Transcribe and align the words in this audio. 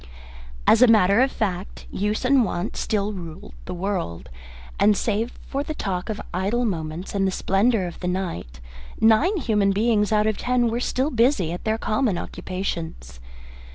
As 0.65 0.81
a 0.81 0.87
matter 0.87 1.21
of 1.21 1.31
fact, 1.31 1.85
use 1.91 2.25
and 2.25 2.43
wont 2.43 2.75
still 2.75 3.13
ruled 3.13 3.53
the 3.65 3.73
world, 3.75 4.29
and 4.79 4.97
save 4.97 5.33
for 5.45 5.61
the 5.63 5.75
talk 5.75 6.09
of 6.09 6.19
idle 6.33 6.65
moments 6.65 7.13
and 7.13 7.27
the 7.27 7.31
splendour 7.31 7.85
of 7.85 7.99
the 7.99 8.07
night, 8.07 8.59
nine 8.99 9.37
human 9.37 9.71
beings 9.71 10.11
out 10.11 10.25
of 10.25 10.37
ten 10.39 10.69
were 10.71 10.79
still 10.79 11.11
busy 11.11 11.51
at 11.51 11.65
their 11.65 11.77
common 11.77 12.17
occupations. 12.17 13.19